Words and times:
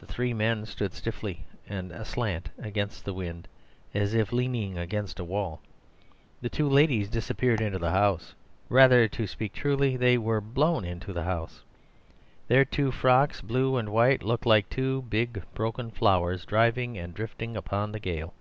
The 0.00 0.06
three 0.06 0.34
men 0.34 0.66
stood 0.66 0.92
stiffly 0.92 1.44
and 1.68 1.92
aslant 1.92 2.48
against 2.58 3.04
the 3.04 3.14
wind, 3.14 3.46
as 3.94 4.12
if 4.12 4.32
leaning 4.32 4.76
against 4.76 5.20
a 5.20 5.24
wall. 5.24 5.60
The 6.40 6.48
two 6.48 6.68
ladies 6.68 7.08
disappeared 7.08 7.60
into 7.60 7.78
the 7.78 7.92
house; 7.92 8.34
rather, 8.68 9.06
to 9.06 9.26
speak 9.28 9.52
truly, 9.52 9.96
they 9.96 10.18
were 10.18 10.40
blown 10.40 10.84
into 10.84 11.12
the 11.12 11.22
house. 11.22 11.62
Their 12.48 12.64
two 12.64 12.90
frocks, 12.90 13.40
blue 13.40 13.76
and 13.76 13.90
white, 13.90 14.24
looked 14.24 14.46
like 14.46 14.68
two 14.68 15.02
big 15.02 15.40
broken 15.54 15.92
flowers, 15.92 16.44
driving 16.44 16.98
and 16.98 17.14
drifting 17.14 17.56
upon 17.56 17.92
the 17.92 18.00
gale. 18.00 18.34